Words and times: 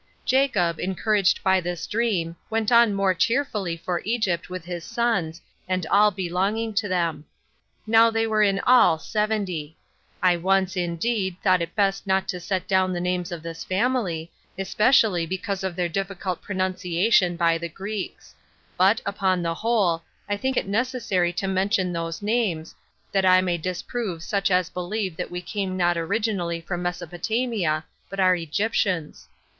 4. 0.21 0.21
Jacob, 0.25 0.79
encouraged 0.79 1.43
by 1.43 1.61
this 1.61 1.85
dream, 1.85 2.35
went 2.49 2.71
on 2.71 2.91
more 2.91 3.13
cheerfully 3.13 3.77
for 3.77 4.01
Egypt 4.03 4.49
with 4.49 4.65
his 4.65 4.83
sons, 4.83 5.43
and 5.69 5.85
all 5.91 6.09
belonging 6.09 6.73
to 6.73 6.87
them. 6.87 7.23
Now 7.85 8.09
they 8.09 8.25
were 8.25 8.41
in 8.41 8.59
all 8.61 8.97
seventy. 8.97 9.77
I 10.23 10.37
once, 10.37 10.75
indeed, 10.75 11.35
thought 11.43 11.61
it 11.61 11.75
best 11.75 12.07
not 12.07 12.27
to 12.29 12.39
set 12.39 12.67
down 12.67 12.91
the 12.93 12.99
names 12.99 13.31
of 13.31 13.43
this 13.43 13.63
family, 13.63 14.31
especially 14.57 15.27
because 15.27 15.63
of 15.63 15.75
their 15.75 15.87
difficult 15.87 16.41
pronunciation 16.41 17.35
[by 17.37 17.59
the 17.59 17.69
Greeks]; 17.69 18.33
but, 18.79 19.01
upon 19.05 19.43
the 19.43 19.53
whole, 19.53 20.01
I 20.27 20.35
think 20.35 20.57
it 20.57 20.65
necessary 20.65 21.31
to 21.33 21.47
mention 21.47 21.93
those 21.93 22.23
names, 22.23 22.73
that 23.11 23.23
I 23.23 23.39
may 23.41 23.59
disprove 23.59 24.23
such 24.23 24.49
as 24.49 24.67
believe 24.67 25.15
that 25.17 25.29
we 25.29 25.43
came 25.43 25.77
not 25.77 25.95
originally 25.95 26.59
from 26.59 26.81
Mesopotamia, 26.81 27.85
but 28.09 28.19
are 28.19 28.35
Egyptians. 28.35 29.27